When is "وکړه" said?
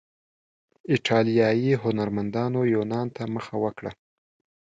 3.63-3.91